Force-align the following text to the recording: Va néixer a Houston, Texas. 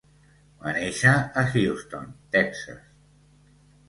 Va 0.61 0.71
néixer 0.77 1.11
a 1.41 1.43
Houston, 1.49 2.07
Texas. 2.37 2.81